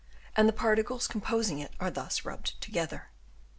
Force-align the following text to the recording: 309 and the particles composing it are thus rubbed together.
309 0.33 0.33
and 0.37 0.49
the 0.49 0.59
particles 0.59 1.07
composing 1.07 1.59
it 1.59 1.73
are 1.79 1.91
thus 1.91 2.25
rubbed 2.25 2.59
together. 2.59 3.11